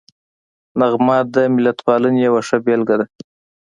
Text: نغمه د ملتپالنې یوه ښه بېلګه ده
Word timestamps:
نغمه 0.79 1.17
د 1.33 1.35
ملتپالنې 1.55 2.19
یوه 2.27 2.41
ښه 2.47 2.57
بېلګه 2.65 2.95
ده 2.99 3.05